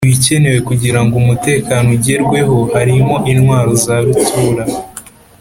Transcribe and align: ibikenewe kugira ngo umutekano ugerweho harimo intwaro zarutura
ibikenewe 0.07 0.59
kugira 0.69 0.99
ngo 1.03 1.13
umutekano 1.21 1.87
ugerweho 1.97 2.55
harimo 2.73 3.15
intwaro 3.31 3.71
zarutura 3.83 4.63